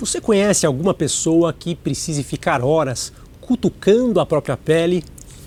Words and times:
Você 0.00 0.20
conhece 0.20 0.64
alguma 0.64 0.94
pessoa 0.94 1.52
que 1.52 1.74
precise 1.74 2.22
ficar 2.22 2.62
horas 2.62 3.12
cutucando 3.40 4.20
a 4.20 4.26
própria 4.26 4.56
pele, 4.56 5.02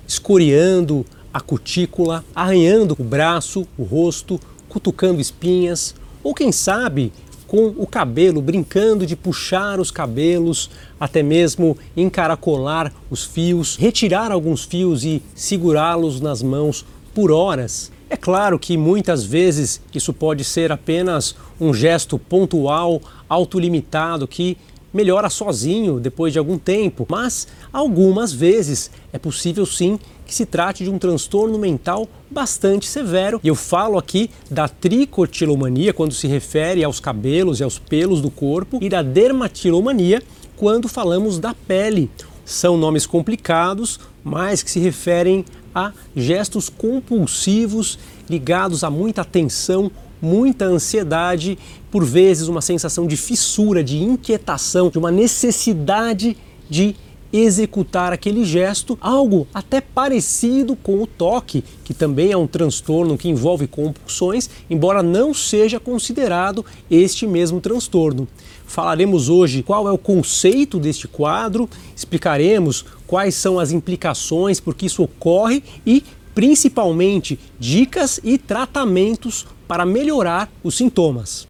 escoriando 0.05 1.05
a 1.33 1.39
cutícula, 1.39 2.25
arranhando 2.35 2.93
o 2.99 3.03
braço, 3.03 3.65
o 3.77 3.83
rosto, 3.83 4.37
cutucando 4.67 5.21
espinhas, 5.21 5.95
ou 6.21 6.33
quem 6.33 6.51
sabe 6.51 7.13
com 7.47 7.67
o 7.77 7.87
cabelo, 7.87 8.41
brincando 8.41 9.05
de 9.05 9.15
puxar 9.15 9.79
os 9.79 9.89
cabelos, 9.89 10.69
até 10.99 11.23
mesmo 11.23 11.77
encaracolar 11.95 12.91
os 13.09 13.23
fios, 13.23 13.77
retirar 13.77 14.33
alguns 14.33 14.65
fios 14.65 15.05
e 15.05 15.23
segurá-los 15.33 16.19
nas 16.19 16.43
mãos 16.43 16.85
por 17.15 17.31
horas? 17.31 17.89
É 18.11 18.17
claro 18.17 18.59
que 18.59 18.75
muitas 18.75 19.23
vezes 19.23 19.81
isso 19.95 20.11
pode 20.11 20.43
ser 20.43 20.69
apenas 20.69 21.33
um 21.57 21.73
gesto 21.73 22.19
pontual, 22.19 23.01
autolimitado, 23.29 24.27
que 24.27 24.57
melhora 24.93 25.29
sozinho 25.29 25.97
depois 25.97 26.33
de 26.33 26.37
algum 26.37 26.57
tempo, 26.57 27.07
mas 27.09 27.47
algumas 27.71 28.33
vezes 28.33 28.91
é 29.13 29.17
possível 29.17 29.65
sim 29.65 29.97
que 30.25 30.35
se 30.35 30.45
trate 30.45 30.83
de 30.83 30.89
um 30.89 30.99
transtorno 30.99 31.57
mental 31.57 32.05
bastante 32.29 32.85
severo. 32.85 33.39
E 33.41 33.47
eu 33.47 33.55
falo 33.55 33.97
aqui 33.97 34.29
da 34.49 34.67
tricotilomania 34.67 35.93
quando 35.93 36.13
se 36.13 36.27
refere 36.27 36.83
aos 36.83 36.99
cabelos 36.99 37.61
e 37.61 37.63
aos 37.63 37.79
pelos 37.79 38.19
do 38.19 38.29
corpo 38.29 38.77
e 38.81 38.89
da 38.89 39.01
dermatilomania 39.01 40.21
quando 40.57 40.89
falamos 40.89 41.39
da 41.39 41.53
pele. 41.53 42.11
São 42.43 42.75
nomes 42.75 43.05
complicados, 43.05 44.01
mas 44.21 44.61
que 44.61 44.69
se 44.69 44.79
referem 44.81 45.45
a 45.73 45.91
gestos 46.15 46.69
compulsivos 46.69 47.97
ligados 48.29 48.83
a 48.83 48.89
muita 48.89 49.25
tensão, 49.25 49.91
muita 50.21 50.65
ansiedade, 50.65 51.57
por 51.89 52.05
vezes 52.05 52.47
uma 52.47 52.61
sensação 52.61 53.07
de 53.07 53.17
fissura, 53.17 53.83
de 53.83 54.01
inquietação, 54.01 54.89
de 54.89 54.97
uma 54.97 55.11
necessidade 55.11 56.37
de 56.69 56.95
executar 57.33 58.11
aquele 58.11 58.43
gesto, 58.43 58.97
algo 58.99 59.47
até 59.53 59.79
parecido 59.79 60.75
com 60.75 61.01
o 61.01 61.07
toque, 61.07 61.63
que 61.83 61.93
também 61.93 62.31
é 62.31 62.37
um 62.37 62.47
transtorno 62.47 63.17
que 63.17 63.29
envolve 63.29 63.67
compulsões, 63.67 64.49
embora 64.69 65.01
não 65.01 65.33
seja 65.33 65.79
considerado 65.79 66.65
este 66.89 67.25
mesmo 67.25 67.61
transtorno. 67.61 68.27
Falaremos 68.71 69.27
hoje 69.27 69.63
qual 69.63 69.85
é 69.85 69.91
o 69.91 69.97
conceito 69.97 70.79
deste 70.79 71.05
quadro, 71.05 71.69
explicaremos 71.93 72.85
quais 73.05 73.35
são 73.35 73.59
as 73.59 73.73
implicações 73.73 74.61
por 74.61 74.73
que 74.73 74.85
isso 74.85 75.03
ocorre 75.03 75.61
e 75.85 76.01
principalmente 76.33 77.37
dicas 77.59 78.21
e 78.23 78.37
tratamentos 78.37 79.45
para 79.67 79.85
melhorar 79.85 80.49
os 80.63 80.77
sintomas. 80.77 81.45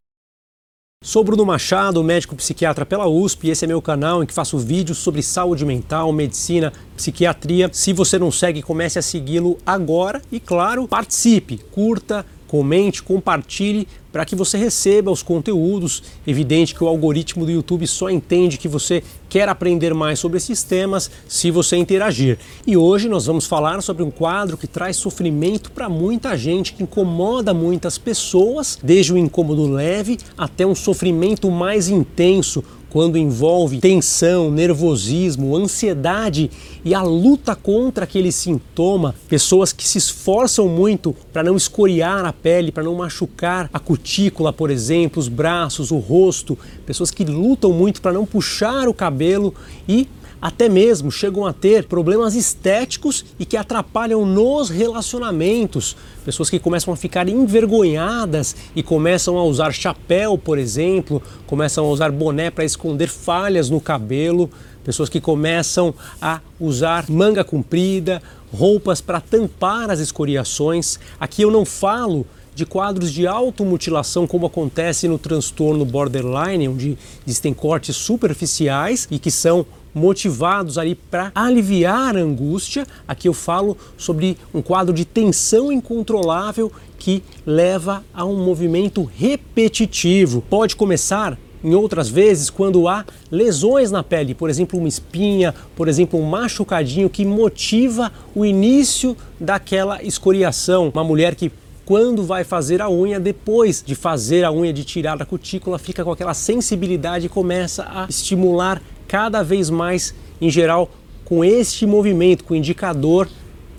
Sou 1.04 1.24
Bruno 1.24 1.46
Machado, 1.46 2.04
médico 2.04 2.36
psiquiatra 2.36 2.88
pela 2.88 3.08
USP, 3.08 3.48
e 3.48 3.52
esse 3.52 3.66
é 3.66 3.68
meu 3.68 3.84
canal 3.84 4.24
em 4.24 4.26
que 4.26 4.34
faço 4.34 4.58
vídeos 4.58 4.98
sobre 4.98 5.22
saúde 5.22 5.64
mental, 5.64 6.12
medicina, 6.12 6.74
psiquiatria. 6.96 7.70
Se 7.72 7.94
você 7.94 8.18
não 8.18 8.32
segue, 8.32 8.64
comece 8.64 8.98
a 8.98 9.02
segui-lo 9.04 9.60
agora 9.64 10.24
e, 10.32 10.40
claro, 10.40 10.88
participe, 10.88 11.60
curta, 11.72 12.26
comente, 12.48 13.02
compartilhe 13.02 13.88
para 14.12 14.26
que 14.26 14.36
você 14.36 14.58
receba 14.58 15.12
os 15.12 15.24
conteúdos. 15.24 16.04
Evidente 16.26 16.76
que 16.76 16.84
o 16.84 16.88
algoritmo 16.88 17.46
do 17.46 17.52
YouTube 17.52 17.88
só 17.88 18.10
entende 18.10 18.58
que 18.58 18.68
você 18.68 19.04
quer 19.30 19.48
aprender 19.48 19.94
mais 19.94 20.20
sobre 20.20 20.38
esses 20.38 20.64
temas 20.64 21.10
se 21.28 21.50
você 21.50 21.78
interagir. 21.78 22.38
E 22.68 22.76
hoje 22.76 23.08
nós 23.08 23.26
vamos 23.26 23.48
falar 23.48 23.82
sobre 23.82 24.04
um 24.04 24.12
quadro 24.12 24.58
que 24.58 24.68
traz 24.68 24.98
sofrimento 24.98 25.72
para 25.72 25.88
muita 25.88 26.38
gente, 26.38 26.74
que 26.74 26.84
incomoda 26.84 27.54
muitas 27.54 27.98
pessoas, 27.98 28.78
desde 28.84 29.14
o 29.14 29.18
incômodo 29.18 29.72
leve 29.72 30.18
até 30.38 30.66
um 30.66 30.76
sofrimento 30.76 31.50
mais 31.50 31.88
intenso, 31.88 32.64
quando 32.92 33.18
envolve 33.18 33.80
tensão, 33.80 34.52
nervosismo, 34.52 35.56
ansiedade 35.56 36.52
e 36.84 36.94
a 36.94 37.02
luta 37.02 37.56
contra 37.56 38.04
aquele 38.04 38.32
sintoma, 38.34 39.16
pessoas 39.30 39.72
que 39.72 39.88
se 39.88 39.98
esforçam 39.98 40.68
muito 40.68 41.16
para 41.32 41.42
não 41.42 41.56
escoriar 41.56 42.26
a 42.26 42.34
pele, 42.34 42.72
para 42.72 42.84
não 42.84 42.94
machucar 42.94 43.70
a 43.74 43.80
cutícula, 43.80 44.52
por 44.52 44.70
exemplo, 44.70 45.22
os 45.22 45.30
braços, 45.30 45.90
o 45.90 45.98
rosto, 45.98 46.58
pessoas 46.86 47.12
que 47.12 47.24
lutam 47.24 47.72
muito 47.72 48.02
para 48.02 48.12
não 48.12 48.26
puxar 48.26 48.90
o 48.90 48.94
cabelo 48.94 49.56
e 49.88 50.08
até 50.42 50.68
mesmo 50.68 51.12
chegam 51.12 51.46
a 51.46 51.54
ter 51.54 51.86
problemas 51.86 52.34
estéticos 52.36 53.24
e 53.40 53.46
que 53.46 53.56
atrapalham 53.56 54.26
nos 54.26 54.70
relacionamentos. 54.70 55.96
Pessoas 56.26 56.50
que 56.50 56.60
começam 56.60 56.92
a 56.92 56.98
ficar 56.98 57.30
envergonhadas 57.30 58.56
e 58.76 58.82
começam 58.82 59.38
a 59.38 59.44
usar 59.44 59.72
chapéu, 59.72 60.38
por 60.38 60.58
exemplo, 60.58 61.22
começam 61.46 61.86
a 61.86 61.90
usar 61.90 62.12
boné 62.12 62.50
para 62.50 62.66
esconder 62.66 63.08
falhas 63.08 63.70
no 63.70 63.80
cabelo. 63.80 64.50
Pessoas 64.84 65.10
que 65.10 65.22
começam 65.22 65.94
a 66.20 66.42
usar 66.60 67.06
manga 67.08 67.44
comprida, 67.44 68.22
roupas 68.52 69.00
para 69.00 69.22
tampar 69.22 69.92
as 69.92 70.00
escoriações. 70.00 70.98
Aqui 71.20 71.44
eu 71.44 71.52
não 71.52 71.66
falo 71.66 72.26
de 72.54 72.66
quadros 72.66 73.12
de 73.12 73.26
automutilação, 73.28 74.28
como 74.28 74.46
acontece 74.46 75.08
no 75.08 75.18
transtorno 75.18 75.86
borderline, 75.86 76.68
onde 76.68 76.98
existem 77.26 77.54
cortes 77.54 77.96
superficiais 77.96 79.08
e 79.10 79.18
que 79.18 79.32
são 79.32 79.66
motivados 79.94 80.78
ali 80.78 80.96
para 80.96 81.32
aliviar 81.34 82.16
a 82.16 82.20
angústia. 82.20 82.86
Aqui 83.08 83.28
eu 83.28 83.34
falo 83.34 83.78
sobre 83.98 84.38
um 84.54 84.62
quadro 84.62 84.94
de 84.94 85.06
tensão 85.06 85.72
incontrolável 85.72 86.72
que 86.98 87.24
leva 87.46 88.04
a 88.14 88.26
um 88.26 88.44
movimento 88.44 89.10
repetitivo. 89.18 90.42
Pode 90.50 90.76
começar 90.76 91.38
em 91.64 91.76
outras 91.76 92.10
vezes 92.10 92.50
quando 92.50 92.88
há 92.88 93.06
lesões 93.30 93.92
na 93.92 94.04
pele, 94.04 94.34
por 94.34 94.50
exemplo, 94.50 94.80
uma 94.80 94.88
espinha, 94.88 95.54
por 95.76 95.88
exemplo, 95.88 96.20
um 96.20 96.24
machucadinho 96.24 97.10
que 97.10 97.26
motiva 97.26 98.12
o 98.34 98.46
início 98.46 99.16
daquela 99.40 100.02
escoriação. 100.04 100.92
Uma 100.94 101.04
mulher 101.04 101.36
que 101.36 101.52
quando 101.86 102.24
vai 102.24 102.44
fazer 102.44 102.82
a 102.82 102.90
unha, 102.90 103.20
depois 103.20 103.84
de 103.86 103.96
fazer 103.96 104.44
a 104.44 104.52
unha 104.52 104.72
de 104.72 104.84
tirar 104.84 105.18
da 105.18 105.26
cutícula, 105.26 105.78
fica 105.78 106.04
com 106.04 106.12
aquela 106.12 106.34
sensibilidade 106.34 107.26
e 107.26 107.30
começa 107.30 107.84
a 107.84 108.06
estimular 108.08 108.82
cada 109.12 109.44
vez 109.44 109.70
mais, 109.70 110.16
em 110.40 110.50
geral, 110.50 110.90
com 111.26 111.44
este 111.44 111.86
movimento, 111.86 112.46
com 112.46 112.54
o 112.54 112.58
indicador 112.58 113.28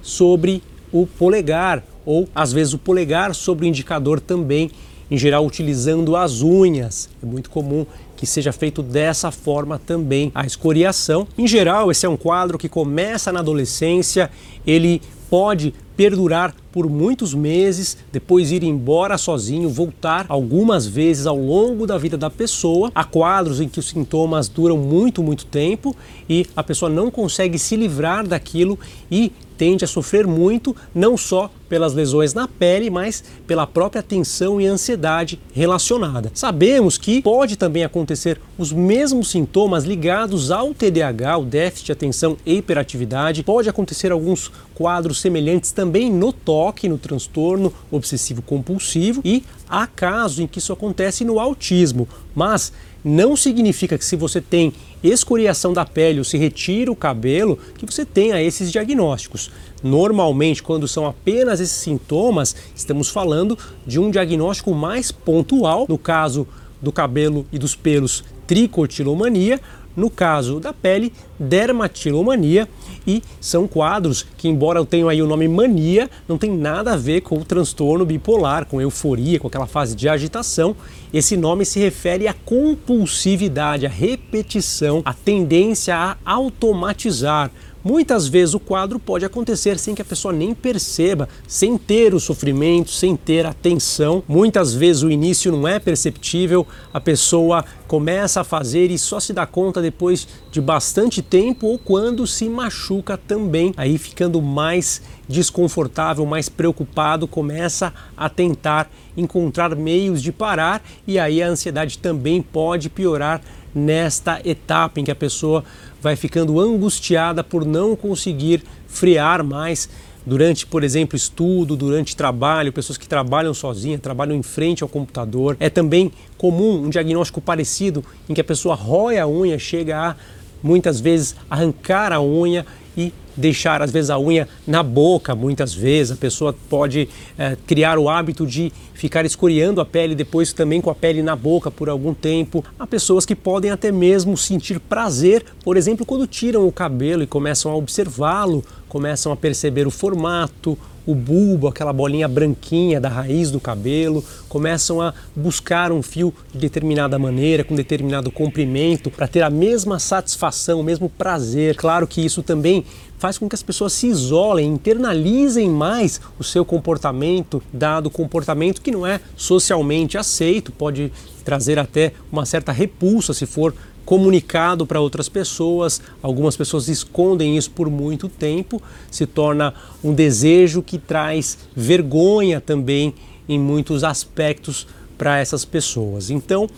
sobre 0.03 0.63
o 0.93 1.07
polegar, 1.07 1.83
ou 2.05 2.29
às 2.35 2.53
vezes 2.53 2.75
o 2.75 2.79
polegar 2.79 3.35
sobre 3.35 3.65
o 3.65 3.69
indicador 3.69 4.21
também, 4.21 4.71
em 5.11 5.17
geral 5.17 5.47
utilizando 5.47 6.17
as 6.17 6.43
unhas. 6.43 7.09
É 7.23 7.25
muito 7.25 7.49
comum 7.49 7.87
que 8.15 8.27
seja 8.27 8.53
feito 8.53 8.83
dessa 8.83 9.31
forma 9.31 9.79
também 9.79 10.31
a 10.35 10.45
escoriação. 10.45 11.27
Em 11.39 11.47
geral, 11.47 11.91
esse 11.91 12.05
é 12.05 12.09
um 12.11 12.17
quadro 12.17 12.59
que 12.59 12.69
começa 12.69 13.33
na 13.33 13.41
adolescência, 13.41 14.31
ele 14.67 15.01
pode 15.31 15.73
perdurar 15.97 16.55
por 16.71 16.89
muitos 16.89 17.35
meses, 17.35 17.97
depois 18.11 18.51
ir 18.51 18.63
embora 18.63 19.19
sozinho, 19.19 19.69
voltar 19.69 20.27
algumas 20.29 20.87
vezes 20.87 21.27
ao 21.27 21.37
longo 21.37 21.87
da 21.87 21.99
vida 21.99 22.17
da 22.17 22.31
pessoa. 22.31 22.91
Há 22.95 23.05
quadros 23.05 23.61
em 23.61 23.69
que 23.69 23.79
os 23.79 23.89
sintomas 23.89 24.49
duram 24.49 24.79
muito, 24.79 25.23
muito 25.23 25.45
tempo 25.47 25.95
e 26.29 26.47
a 26.57 26.63
pessoa 26.63 26.91
não 26.91 27.11
consegue 27.11 27.59
se 27.59 27.77
livrar 27.77 28.27
daquilo 28.27 28.79
e 29.11 29.33
tende 29.57 29.85
a 29.85 29.89
sofrer 29.89 30.27
muito, 30.27 30.75
não 30.95 31.17
só 31.17 31.51
pelas 31.73 31.95
lesões 31.95 32.35
na 32.35 32.47
pele, 32.47 32.91
mas 32.91 33.25
pela 33.47 33.67
própria 33.67 34.03
tensão 34.03 34.61
e 34.61 34.67
ansiedade 34.67 35.41
relacionada. 35.55 36.31
Sabemos 36.35 36.99
que 36.99 37.23
pode 37.23 37.57
também 37.57 37.83
acontecer 37.83 38.39
os 38.59 38.71
mesmos 38.71 39.31
sintomas 39.31 39.85
ligados 39.85 40.51
ao 40.51 40.75
TDAH, 40.75 41.39
o 41.39 41.47
déficit 41.47 41.87
de 41.87 41.93
atenção 41.93 42.37
e 42.45 42.59
hiperatividade. 42.59 43.43
Pode 43.43 43.71
acontecer 43.71 44.13
alguns 44.13 44.53
quadros 44.75 45.19
semelhantes 45.19 45.73
também 45.73 46.13
no 46.13 46.31
toque, 46.31 46.91
no 46.91 46.99
transtorno 46.99 47.73
obsessivo 47.91 48.43
compulsivo 48.43 49.23
e 49.25 49.43
há 49.67 49.87
casos 49.87 50.41
em 50.41 50.47
que 50.47 50.59
isso 50.59 50.75
acontece 50.75 51.25
no 51.25 51.41
autismo, 51.41 52.07
mas 52.35 52.71
não 53.03 53.35
significa 53.35 53.97
que 53.97 54.05
se 54.05 54.15
você 54.15 54.43
tem 54.43 54.75
escoriação 55.03 55.73
da 55.73 55.85
pele 55.85 56.19
ou 56.19 56.25
se 56.25 56.37
retira 56.37 56.91
o 56.91 56.97
cabelo, 56.97 57.59
que 57.77 57.87
você 57.87 58.05
tenha 58.05 58.41
esses 58.43 58.71
diagnósticos. 58.71 59.51
Normalmente, 59.83 60.63
quando 60.63 60.87
são 60.87 61.07
apenas 61.07 61.61
esses 61.61 61.77
sintomas, 61.77 62.55
estamos 62.75 63.09
falando 63.09 63.59
de 63.87 63.99
um 63.99 64.11
diagnóstico 64.11 64.75
mais 64.75 65.11
pontual, 65.11 65.87
no 65.89 65.99
caso 65.99 66.47
do 66.81 66.93
cabelo 66.93 67.47
e 67.53 67.59
dos 67.59 67.75
pelos, 67.75 68.25
tricotilomania, 68.47 69.61
no 69.97 70.11
caso 70.11 70.59
da 70.59 70.73
pele, 70.73 71.13
dermatilomania 71.39 72.69
e 73.07 73.23
são 73.41 73.67
quadros 73.67 74.25
que, 74.37 74.49
embora 74.49 74.79
eu 74.79 74.87
tenha 74.87 75.09
aí 75.09 75.21
o 75.21 75.27
nome 75.27 75.49
mania, 75.49 76.09
não 76.29 76.39
tem 76.39 76.51
nada 76.51 76.93
a 76.93 76.97
ver 76.97 77.23
com 77.23 77.37
o 77.37 77.45
transtorno 77.45 78.07
bipolar, 78.07 78.67
com 78.67 78.81
euforia, 78.81 79.39
com 79.39 79.49
aquela 79.49 79.67
fase 79.67 79.95
de 79.95 80.09
agitação. 80.09 80.77
Esse 81.13 81.37
nome 81.37 81.65
se 81.65 81.79
refere 81.79 82.29
à 82.29 82.35
compulsividade, 82.35 83.87
à 83.87 83.89
repetição, 83.89 85.03
à 85.05 85.13
tendência 85.13 85.97
a 85.97 86.17
automatizar 86.25 87.51
Muitas 87.85 88.29
vezes 88.29 88.55
o 88.55 88.61
quadro 88.61 88.99
pode 88.99 89.25
acontecer 89.25 89.79
sem 89.79 89.95
que 89.95 90.03
a 90.03 90.05
pessoa 90.05 90.33
nem 90.33 90.55
perceba, 90.55 91.29
sem 91.49 91.77
ter 91.77 92.15
o 92.15 92.21
sofrimento, 92.21 92.91
sem 92.91 93.17
ter 93.17 93.45
a 93.45 93.53
tensão. 93.53 94.23
Muitas 94.29 94.73
vezes 94.73 95.03
o 95.03 95.11
início 95.11 95.51
não 95.51 95.67
é 95.67 95.79
perceptível, 95.81 96.67
a 96.93 97.01
pessoa 97.01 97.65
começa 97.89 98.41
a 98.41 98.45
fazer 98.45 98.91
e 98.91 98.99
só 98.99 99.19
se 99.19 99.33
dá 99.33 99.47
conta 99.47 99.83
depois 99.83 100.29
de 100.51 100.61
bastante 100.61 101.21
tempo 101.21 101.67
ou 101.67 101.79
quando 101.79 102.27
se 102.27 102.49
machuca 102.49 103.19
também, 103.19 103.75
aí 103.77 103.99
ficando 103.99 104.41
mais 104.41 105.03
desconfortável, 105.29 106.25
mais 106.25 106.49
preocupado, 106.49 107.27
começa 107.27 107.93
a 108.17 108.29
tentar 108.29 108.91
encontrar 109.17 109.75
meios 109.75 110.23
de 110.23 110.31
parar 110.31 110.83
e 111.07 111.19
aí 111.19 111.43
a 111.43 111.49
ansiedade 111.49 111.99
também 111.99 112.41
pode 112.41 112.89
piorar 112.89 113.41
nesta 113.75 114.41
etapa 114.45 115.01
em 115.01 115.05
que 115.05 115.11
a 115.11 115.15
pessoa 115.17 115.65
vai 116.03 116.17
ficando 116.17 116.59
angustiada 116.59 117.45
por 117.45 117.65
não 117.65 117.95
conseguir 117.95 118.65
frear 118.89 119.45
mais 119.45 119.89
durante, 120.27 120.67
por 120.67 120.83
exemplo, 120.83 121.17
estudo, 121.17 121.77
durante 121.77 122.17
trabalho, 122.17 122.73
pessoas 122.73 122.99
que 122.99 123.07
trabalham 123.09 123.55
sozinhas, 123.55 124.01
trabalham 124.01 124.37
em 124.37 124.43
frente 124.43 124.83
ao 124.83 124.89
computador. 124.89 125.57
É 125.61 125.71
também 125.71 126.11
comum 126.37 126.83
um 126.85 126.91
diagnóstico 126.91 127.41
parecido 127.41 128.05
em 128.29 128.35
que 128.35 128.41
a 128.41 128.45
pessoa 128.45 128.75
rói 128.75 129.19
a 129.19 129.29
unha, 129.29 129.59
chega 129.61 129.97
a 129.97 130.17
muitas 130.61 131.01
vezes 131.01 131.37
arrancar 131.49 132.13
a 132.13 132.21
unha 132.21 132.67
e 132.97 133.13
deixar 133.37 133.81
às 133.81 133.91
vezes 133.91 134.11
a 134.11 134.19
unha 134.19 134.47
na 134.67 134.83
boca, 134.83 135.35
muitas 135.35 135.73
vezes 135.73 136.13
a 136.13 136.17
pessoa 136.17 136.55
pode 136.69 137.09
é, 137.39 137.57
criar 137.67 137.99
o 137.99 138.09
hábito 138.09 138.47
de 138.47 138.73
ficar 138.95 139.25
escoriando 139.25 139.81
a 139.81 139.85
pele 139.85 140.15
depois 140.15 140.53
também 140.53 140.81
com 140.81 140.91
a 140.91 140.95
pele 140.95 141.23
na 141.23 141.35
boca 141.35 141.71
por 141.71 141.89
algum 141.89 142.13
tempo. 142.13 142.65
Há 142.79 142.87
pessoas 142.87 143.25
que 143.25 143.35
podem 143.35 143.71
até 143.71 143.91
mesmo 143.91 144.37
sentir 144.37 144.79
prazer, 144.79 145.45
por 145.65 145.77
exemplo, 145.77 146.05
quando 146.05 146.27
tiram 146.27 146.67
o 146.67 146.73
cabelo 146.73 147.23
e 147.23 147.27
começam 147.27 147.73
a 147.73 147.75
observá-lo, 147.75 148.65
começam 148.89 149.33
a 149.33 149.37
perceber 149.37 149.87
o 149.87 149.91
formato, 149.91 150.79
o 151.07 151.15
bulbo, 151.15 151.69
aquela 151.69 151.93
bolinha 151.93 152.29
branquinha 152.29 153.01
da 153.01 153.09
raiz 153.09 153.51
do 153.51 153.61
cabelo, 153.61 154.25
começam 154.49 155.01
a 155.01 155.13
buscar 155.35 155.91
um 155.93 156.03
fio 156.03 156.33
de 156.53 156.59
determinada 156.59 157.19
maneira, 157.19 157.65
com 157.65 157.75
determinado 157.75 158.31
comprimento, 158.31 159.11
para 159.11 159.27
ter 159.27 159.43
a 159.43 159.51
mesma 159.51 159.99
satisfação, 159.99 160.81
o 160.81 160.85
mesmo 160.85 161.09
prazer. 161.09 161.77
Claro 161.77 162.07
que 162.07 162.25
isso 162.25 162.43
também 162.43 162.85
faz 163.19 163.39
com 163.39 163.49
que 163.49 163.55
as 163.55 163.63
pessoas 163.63 163.93
se 163.93 164.09
isolem, 164.09 164.69
internalizem 164.69 165.71
mais 165.71 166.21
o 166.41 166.43
seu 166.43 166.65
comportamento, 166.65 167.63
dado 167.73 168.11
comportamento 168.11 168.83
que 168.83 168.91
não 168.91 169.07
é 169.07 169.21
socialmente 169.37 170.19
aceito, 170.19 170.73
pode 170.73 171.13
trazer 171.45 171.79
até 171.79 172.13
uma 172.33 172.45
certa 172.45 172.73
repulsa 172.73 173.33
se 173.33 173.47
for 173.47 173.75
comunicado 174.05 174.87
para 174.87 175.01
outras 175.01 175.29
pessoas. 175.29 176.01
Algumas 176.23 176.57
pessoas 176.57 176.89
escondem 176.89 177.57
isso 177.57 177.71
por 177.71 177.89
muito 177.91 178.29
tempo, 178.29 178.81
se 179.11 179.27
torna 179.27 179.75
um 180.03 180.13
desejo 180.15 180.83
que 180.83 180.99
traz 180.99 181.59
vergonha 181.75 182.61
também 182.61 183.15
em 183.49 183.59
muitos 183.59 184.05
aspectos 184.05 184.87
para 185.19 185.39
essas 185.39 185.65
pessoas. 185.65 186.31
Então, 186.31 186.69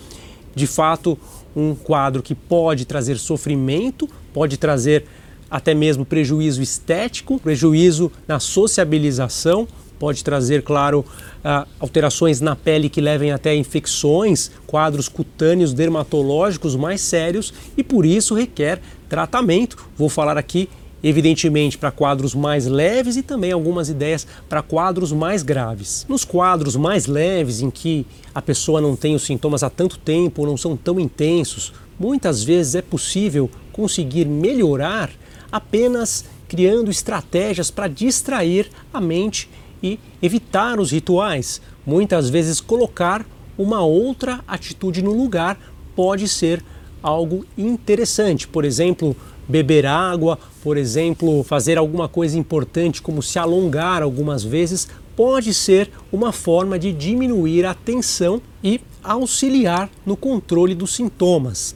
de 0.55 0.67
fato, 0.67 1.17
um 1.55 1.73
quadro 1.73 2.21
que 2.21 2.35
pode 2.35 2.85
trazer 2.85 3.17
sofrimento, 3.17 4.09
pode 4.33 4.57
trazer 4.57 5.05
até 5.49 5.73
mesmo 5.73 6.05
prejuízo 6.05 6.61
estético, 6.61 7.39
prejuízo 7.39 8.11
na 8.27 8.39
sociabilização, 8.39 9.67
pode 9.95 10.23
trazer, 10.23 10.61
claro, 10.61 10.99
uh, 10.99 11.67
alterações 11.79 12.41
na 12.41 12.55
pele 12.55 12.89
que 12.89 13.01
levem 13.01 13.31
até 13.31 13.55
infecções, 13.55 14.51
quadros 14.67 15.07
cutâneos 15.07 15.73
dermatológicos 15.73 16.75
mais 16.75 17.01
sérios 17.01 17.53
e 17.77 17.83
por 17.83 18.05
isso 18.05 18.35
requer 18.35 18.81
tratamento. 19.09 19.77
Vou 19.97 20.09
falar 20.09 20.37
aqui, 20.37 20.69
evidentemente, 21.03 21.77
para 21.77 21.91
quadros 21.91 22.35
mais 22.35 22.65
leves 22.65 23.15
e 23.15 23.23
também 23.23 23.51
algumas 23.51 23.89
ideias 23.89 24.27
para 24.49 24.61
quadros 24.61 25.11
mais 25.11 25.43
graves. 25.43 26.05
Nos 26.09 26.25
quadros 26.25 26.75
mais 26.75 27.05
leves, 27.05 27.61
em 27.61 27.69
que 27.69 28.05
a 28.33 28.41
pessoa 28.41 28.81
não 28.81 28.95
tem 28.95 29.15
os 29.15 29.23
sintomas 29.23 29.63
há 29.63 29.69
tanto 29.69 29.97
tempo 29.97 30.41
ou 30.41 30.47
não 30.47 30.57
são 30.57 30.75
tão 30.75 30.99
intensos, 30.99 31.73
muitas 31.99 32.43
vezes 32.43 32.75
é 32.75 32.81
possível 32.81 33.49
conseguir 33.71 34.25
melhorar 34.25 35.09
apenas 35.51 36.25
criando 36.47 36.91
estratégias 36.91 37.71
para 37.71 37.87
distrair 37.87 38.69
a 38.93 39.01
mente 39.01 39.49
e 39.85 39.99
evitar 40.19 40.79
os 40.79 40.91
rituais. 40.91 41.61
Muitas 41.85 42.27
vezes 42.27 42.59
colocar 42.59 43.23
uma 43.55 43.81
outra 43.81 44.43
atitude 44.47 45.03
no 45.03 45.13
lugar 45.13 45.59
pode 45.95 46.27
ser 46.27 46.65
algo 47.03 47.45
interessante. 47.55 48.47
Por 48.47 48.65
exemplo, 48.65 49.15
beber 49.47 49.85
água, 49.85 50.39
por 50.63 50.75
exemplo, 50.75 51.43
fazer 51.43 51.77
alguma 51.77 52.09
coisa 52.09 52.35
importante 52.35 52.99
como 52.99 53.21
se 53.21 53.37
alongar 53.37 54.01
algumas 54.01 54.43
vezes, 54.43 54.87
pode 55.15 55.53
ser 55.53 55.91
uma 56.11 56.31
forma 56.31 56.79
de 56.79 56.91
diminuir 56.91 57.63
a 57.65 57.75
tensão 57.75 58.41
e 58.63 58.81
auxiliar 59.03 59.87
no 60.03 60.17
controle 60.17 60.73
dos 60.73 60.95
sintomas. 60.95 61.75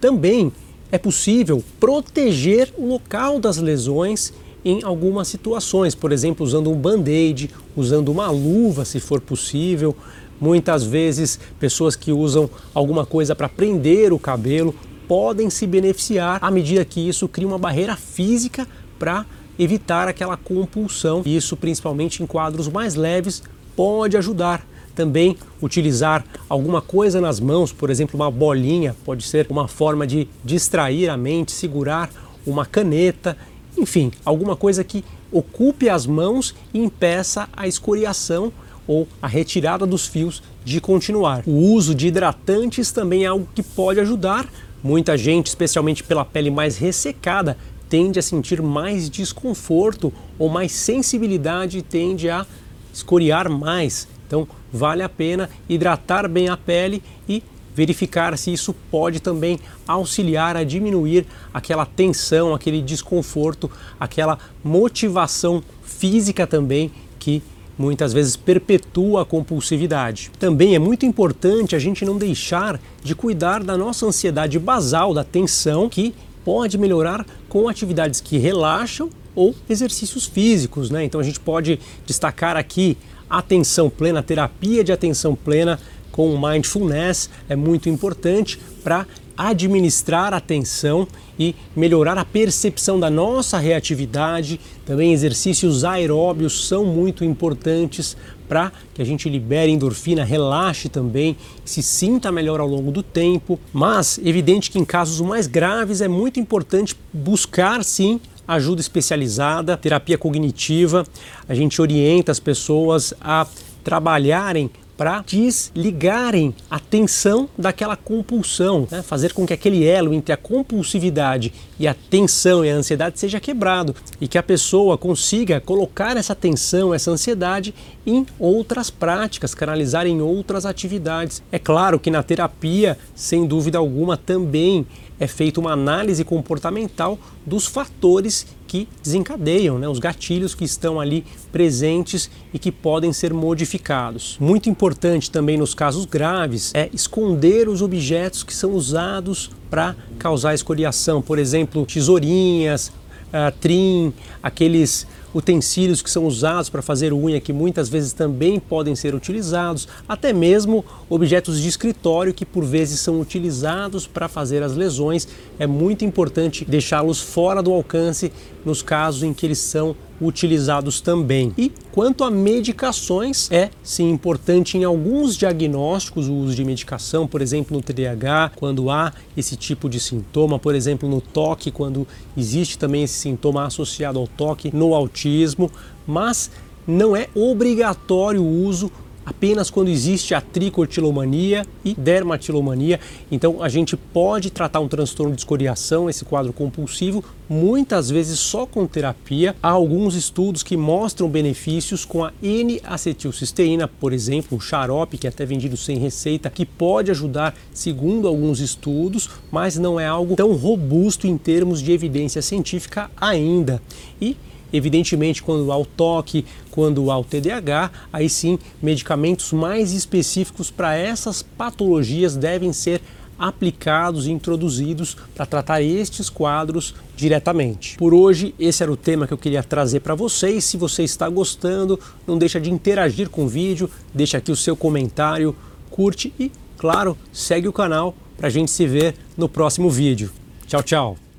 Também 0.00 0.50
é 0.90 0.96
possível 0.96 1.62
proteger 1.78 2.72
o 2.76 2.86
local 2.86 3.38
das 3.38 3.58
lesões 3.58 4.32
em 4.64 4.82
algumas 4.82 5.28
situações, 5.28 5.94
por 5.94 6.12
exemplo, 6.12 6.44
usando 6.44 6.70
um 6.70 6.76
band-aid, 6.76 7.50
usando 7.76 8.10
uma 8.10 8.30
luva, 8.30 8.84
se 8.84 9.00
for 9.00 9.20
possível. 9.20 9.96
Muitas 10.40 10.84
vezes, 10.84 11.38
pessoas 11.58 11.96
que 11.96 12.12
usam 12.12 12.48
alguma 12.74 13.04
coisa 13.04 13.34
para 13.34 13.48
prender 13.48 14.12
o 14.12 14.18
cabelo 14.18 14.74
podem 15.06 15.50
se 15.50 15.66
beneficiar 15.66 16.38
à 16.40 16.50
medida 16.50 16.84
que 16.84 17.00
isso 17.08 17.26
cria 17.28 17.46
uma 17.46 17.58
barreira 17.58 17.96
física 17.96 18.66
para 18.98 19.26
evitar 19.58 20.08
aquela 20.08 20.36
compulsão. 20.36 21.22
Isso, 21.26 21.56
principalmente 21.56 22.22
em 22.22 22.26
quadros 22.26 22.68
mais 22.68 22.94
leves, 22.94 23.42
pode 23.74 24.16
ajudar. 24.16 24.66
Também 24.94 25.36
utilizar 25.62 26.24
alguma 26.48 26.80
coisa 26.80 27.20
nas 27.20 27.40
mãos, 27.40 27.72
por 27.72 27.90
exemplo, 27.90 28.16
uma 28.16 28.30
bolinha, 28.30 28.94
pode 29.04 29.22
ser 29.24 29.46
uma 29.48 29.68
forma 29.68 30.06
de 30.06 30.28
distrair 30.44 31.08
a 31.08 31.16
mente, 31.16 31.52
segurar 31.52 32.10
uma 32.46 32.64
caneta 32.64 33.36
enfim, 33.80 34.12
alguma 34.24 34.54
coisa 34.54 34.84
que 34.84 35.04
ocupe 35.32 35.88
as 35.88 36.06
mãos 36.06 36.54
e 36.74 36.78
impeça 36.78 37.48
a 37.52 37.66
escoriação 37.66 38.52
ou 38.86 39.08
a 39.22 39.26
retirada 39.26 39.86
dos 39.86 40.06
fios 40.06 40.42
de 40.64 40.80
continuar. 40.80 41.42
O 41.46 41.72
uso 41.72 41.94
de 41.94 42.08
hidratantes 42.08 42.92
também 42.92 43.24
é 43.24 43.26
algo 43.26 43.48
que 43.54 43.62
pode 43.62 44.00
ajudar. 44.00 44.46
Muita 44.82 45.16
gente, 45.16 45.46
especialmente 45.46 46.02
pela 46.02 46.24
pele 46.24 46.50
mais 46.50 46.76
ressecada, 46.76 47.56
tende 47.88 48.18
a 48.18 48.22
sentir 48.22 48.60
mais 48.60 49.08
desconforto 49.08 50.12
ou 50.38 50.48
mais 50.48 50.72
sensibilidade 50.72 51.78
e 51.78 51.82
tende 51.82 52.28
a 52.28 52.46
escoriar 52.92 53.48
mais. 53.48 54.06
Então, 54.26 54.46
vale 54.72 55.02
a 55.02 55.08
pena 55.08 55.48
hidratar 55.68 56.28
bem 56.28 56.48
a 56.48 56.56
pele 56.56 57.02
e 57.28 57.42
verificar 57.80 58.36
se 58.36 58.52
isso 58.52 58.74
pode 58.90 59.20
também 59.20 59.58
auxiliar 59.88 60.54
a 60.54 60.62
diminuir 60.62 61.26
aquela 61.52 61.86
tensão, 61.86 62.52
aquele 62.52 62.82
desconforto, 62.82 63.70
aquela 63.98 64.38
motivação 64.62 65.62
física 65.82 66.46
também 66.46 66.92
que 67.18 67.42
muitas 67.78 68.12
vezes 68.12 68.36
perpetua 68.36 69.22
a 69.22 69.24
compulsividade. 69.24 70.30
Também 70.38 70.74
é 70.74 70.78
muito 70.78 71.06
importante 71.06 71.74
a 71.74 71.78
gente 71.78 72.04
não 72.04 72.18
deixar 72.18 72.78
de 73.02 73.14
cuidar 73.14 73.64
da 73.64 73.78
nossa 73.78 74.04
ansiedade 74.04 74.58
basal, 74.58 75.14
da 75.14 75.24
tensão, 75.24 75.88
que 75.88 76.14
pode 76.44 76.76
melhorar 76.76 77.24
com 77.48 77.66
atividades 77.66 78.20
que 78.20 78.36
relaxam 78.36 79.08
ou 79.34 79.54
exercícios 79.70 80.26
físicos, 80.26 80.90
né? 80.90 81.02
Então 81.02 81.18
a 81.18 81.24
gente 81.24 81.40
pode 81.40 81.80
destacar 82.04 82.58
aqui 82.58 82.98
atenção 83.30 83.88
plena, 83.88 84.22
terapia 84.22 84.84
de 84.84 84.92
atenção 84.92 85.34
plena 85.34 85.80
com 86.10 86.32
o 86.34 86.40
mindfulness 86.40 87.30
é 87.48 87.56
muito 87.56 87.88
importante 87.88 88.58
para 88.82 89.06
administrar 89.36 90.34
a 90.34 90.36
atenção 90.36 91.08
e 91.38 91.54
melhorar 91.74 92.18
a 92.18 92.24
percepção 92.24 93.00
da 93.00 93.08
nossa 93.08 93.58
reatividade. 93.58 94.60
Também 94.84 95.12
exercícios 95.12 95.82
aeróbios 95.82 96.68
são 96.68 96.84
muito 96.84 97.24
importantes 97.24 98.16
para 98.46 98.70
que 98.92 99.00
a 99.00 99.04
gente 99.04 99.30
libere 99.30 99.72
endorfina, 99.72 100.24
relaxe 100.24 100.88
também, 100.88 101.36
se 101.64 101.82
sinta 101.82 102.30
melhor 102.30 102.60
ao 102.60 102.66
longo 102.66 102.90
do 102.90 103.02
tempo. 103.02 103.58
Mas 103.72 104.18
evidente 104.22 104.70
que 104.70 104.78
em 104.78 104.84
casos 104.84 105.20
mais 105.20 105.46
graves 105.46 106.02
é 106.02 106.08
muito 106.08 106.38
importante 106.38 106.94
buscar 107.12 107.82
sim 107.82 108.20
ajuda 108.46 108.80
especializada, 108.80 109.76
terapia 109.76 110.18
cognitiva. 110.18 111.06
A 111.48 111.54
gente 111.54 111.80
orienta 111.80 112.32
as 112.32 112.40
pessoas 112.40 113.14
a 113.20 113.46
trabalharem 113.84 114.68
para 115.00 115.24
desligarem 115.26 116.54
a 116.70 116.78
tensão 116.78 117.48
daquela 117.56 117.96
compulsão, 117.96 118.86
né? 118.90 119.00
fazer 119.00 119.32
com 119.32 119.46
que 119.46 119.54
aquele 119.54 119.82
elo 119.82 120.12
entre 120.12 120.30
a 120.30 120.36
compulsividade 120.36 121.54
e 121.78 121.88
a 121.88 121.94
tensão 121.94 122.62
e 122.62 122.70
a 122.70 122.74
ansiedade 122.74 123.18
seja 123.18 123.40
quebrado 123.40 123.96
e 124.20 124.28
que 124.28 124.36
a 124.36 124.42
pessoa 124.42 124.98
consiga 124.98 125.58
colocar 125.58 126.18
essa 126.18 126.34
tensão, 126.34 126.92
essa 126.92 127.10
ansiedade 127.10 127.74
em 128.06 128.26
outras 128.38 128.90
práticas, 128.90 129.54
canalizar 129.54 130.06
em 130.06 130.20
outras 130.20 130.66
atividades. 130.66 131.42
É 131.50 131.58
claro 131.58 131.98
que 131.98 132.10
na 132.10 132.22
terapia, 132.22 132.98
sem 133.14 133.46
dúvida 133.46 133.78
alguma, 133.78 134.18
também 134.18 134.86
é 135.20 135.26
feita 135.26 135.60
uma 135.60 135.72
análise 135.72 136.24
comportamental 136.24 137.18
dos 137.44 137.66
fatores 137.66 138.46
que 138.66 138.88
desencadeiam, 139.02 139.78
né, 139.78 139.88
os 139.88 139.98
gatilhos 139.98 140.54
que 140.54 140.64
estão 140.64 140.98
ali 140.98 141.24
presentes 141.52 142.30
e 142.54 142.58
que 142.58 142.72
podem 142.72 143.12
ser 143.12 143.34
modificados. 143.34 144.38
Muito 144.40 144.70
importante 144.70 145.30
também 145.30 145.58
nos 145.58 145.74
casos 145.74 146.06
graves 146.06 146.72
é 146.74 146.88
esconder 146.92 147.68
os 147.68 147.82
objetos 147.82 148.42
que 148.42 148.54
são 148.54 148.72
usados 148.72 149.50
para 149.68 149.94
causar 150.18 150.54
escoriação, 150.54 151.20
por 151.20 151.38
exemplo, 151.38 151.84
tesourinhas, 151.84 152.88
uh, 152.88 153.52
trim, 153.60 154.12
aqueles 154.42 155.06
utensílios 155.34 156.02
que 156.02 156.10
são 156.10 156.26
usados 156.26 156.68
para 156.68 156.82
fazer 156.82 157.12
unha, 157.12 157.40
que 157.40 157.52
muitas 157.52 157.88
vezes 157.88 158.12
também 158.12 158.58
podem 158.58 158.94
ser 158.94 159.14
utilizados, 159.14 159.86
até 160.08 160.32
mesmo 160.32 160.84
objetos 161.08 161.60
de 161.60 161.68
escritório 161.68 162.34
que 162.34 162.44
por 162.44 162.64
vezes 162.64 163.00
são 163.00 163.20
utilizados 163.20 164.06
para 164.06 164.28
fazer 164.28 164.62
as 164.62 164.76
lesões. 164.76 165.28
É 165.58 165.66
muito 165.66 166.04
importante 166.04 166.64
deixá-los 166.64 167.20
fora 167.20 167.62
do 167.62 167.72
alcance 167.72 168.32
nos 168.64 168.82
casos 168.82 169.22
em 169.22 169.32
que 169.32 169.46
eles 169.46 169.58
são 169.58 169.94
utilizados 170.20 171.00
também. 171.00 171.52
E 171.56 171.72
quanto 171.90 172.24
a 172.24 172.30
medicações, 172.30 173.50
é 173.50 173.70
sim 173.82 174.10
importante 174.10 174.76
em 174.76 174.84
alguns 174.84 175.36
diagnósticos 175.36 176.28
o 176.28 176.34
uso 176.34 176.54
de 176.54 176.64
medicação, 176.64 177.26
por 177.26 177.40
exemplo, 177.40 177.76
no 177.76 177.82
TDAH, 177.82 178.52
quando 178.56 178.90
há 178.90 179.12
esse 179.36 179.56
tipo 179.56 179.88
de 179.88 179.98
sintoma, 179.98 180.58
por 180.58 180.74
exemplo, 180.74 181.08
no 181.08 181.20
toque, 181.20 181.70
quando 181.70 182.06
existe 182.36 182.78
também 182.78 183.04
esse 183.04 183.14
sintoma 183.14 183.64
associado 183.64 184.18
ao 184.18 184.26
toque, 184.26 184.74
no 184.74 184.94
autismo, 184.94 185.70
mas 186.06 186.50
não 186.86 187.16
é 187.16 187.28
obrigatório 187.34 188.42
o 188.42 188.64
uso 188.64 188.90
apenas 189.24 189.70
quando 189.70 189.88
existe 189.88 190.34
a 190.34 190.40
tricotilomania 190.40 191.66
e 191.84 191.94
dermatilomania. 191.94 193.00
Então 193.30 193.62
a 193.62 193.68
gente 193.68 193.96
pode 193.96 194.50
tratar 194.50 194.80
um 194.80 194.88
transtorno 194.88 195.34
de 195.34 195.40
escoriação, 195.40 196.08
esse 196.08 196.24
quadro 196.24 196.52
compulsivo, 196.52 197.24
muitas 197.48 198.10
vezes 198.10 198.38
só 198.38 198.66
com 198.66 198.86
terapia. 198.86 199.54
Há 199.62 199.70
alguns 199.70 200.14
estudos 200.14 200.62
que 200.62 200.76
mostram 200.76 201.28
benefícios 201.28 202.04
com 202.04 202.24
a 202.24 202.32
N-acetilcisteína, 202.42 203.88
por 203.88 204.12
exemplo, 204.12 204.56
um 204.56 204.60
xarope 204.60 205.18
que 205.18 205.26
é 205.26 205.30
até 205.30 205.44
vendido 205.44 205.76
sem 205.76 205.98
receita, 205.98 206.50
que 206.50 206.64
pode 206.64 207.10
ajudar, 207.10 207.54
segundo 207.72 208.28
alguns 208.28 208.60
estudos, 208.60 209.28
mas 209.50 209.76
não 209.76 209.98
é 209.98 210.06
algo 210.06 210.36
tão 210.36 210.52
robusto 210.54 211.26
em 211.26 211.36
termos 211.36 211.80
de 211.82 211.92
evidência 211.92 212.42
científica 212.42 213.10
ainda. 213.16 213.82
E 214.20 214.36
Evidentemente, 214.72 215.42
quando 215.42 215.70
há 215.72 215.78
o 215.78 215.84
toque, 215.84 216.44
quando 216.70 217.10
há 217.10 217.18
o 217.18 217.24
TDAH, 217.24 217.90
aí 218.12 218.28
sim 218.28 218.58
medicamentos 218.82 219.52
mais 219.52 219.92
específicos 219.92 220.70
para 220.70 220.96
essas 220.96 221.42
patologias 221.42 222.36
devem 222.36 222.72
ser 222.72 223.00
aplicados 223.40 224.26
e 224.26 224.30
introduzidos 224.30 225.16
para 225.34 225.46
tratar 225.46 225.80
estes 225.80 226.28
quadros 226.28 226.94
diretamente. 227.16 227.96
Por 227.96 228.12
hoje, 228.12 228.54
esse 228.58 228.82
era 228.82 228.92
o 228.92 228.96
tema 228.98 229.26
que 229.26 229.32
eu 229.32 229.38
queria 229.38 229.62
trazer 229.62 230.00
para 230.00 230.14
vocês. 230.14 230.64
Se 230.64 230.76
você 230.76 231.04
está 231.04 231.26
gostando, 231.26 231.98
não 232.26 232.36
deixa 232.36 232.60
de 232.60 232.70
interagir 232.70 233.30
com 233.30 233.46
o 233.46 233.48
vídeo, 233.48 233.90
deixa 234.12 234.36
aqui 234.36 234.52
o 234.52 234.56
seu 234.56 234.76
comentário, 234.76 235.56
curte 235.90 236.34
e, 236.38 236.52
claro, 236.76 237.16
segue 237.32 237.66
o 237.66 237.72
canal 237.72 238.14
para 238.36 238.48
a 238.48 238.50
gente 238.50 238.70
se 238.70 238.86
ver 238.86 239.14
no 239.38 239.48
próximo 239.48 239.88
vídeo. 239.88 240.30
Tchau, 240.66 240.82
tchau! 240.82 241.29